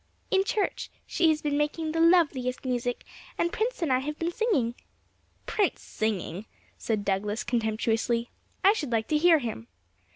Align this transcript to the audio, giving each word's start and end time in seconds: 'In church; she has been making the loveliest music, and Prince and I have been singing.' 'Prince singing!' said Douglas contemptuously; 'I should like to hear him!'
'In 0.31 0.43
church; 0.43 0.89
she 1.05 1.29
has 1.29 1.43
been 1.43 1.59
making 1.59 1.91
the 1.91 1.99
loveliest 1.99 2.65
music, 2.65 3.03
and 3.37 3.53
Prince 3.53 3.83
and 3.83 3.93
I 3.93 3.99
have 3.99 4.17
been 4.17 4.31
singing.' 4.31 4.73
'Prince 5.45 5.79
singing!' 5.83 6.47
said 6.75 7.05
Douglas 7.05 7.43
contemptuously; 7.43 8.31
'I 8.63 8.73
should 8.73 8.91
like 8.91 9.07
to 9.09 9.17
hear 9.19 9.37
him!' 9.37 9.67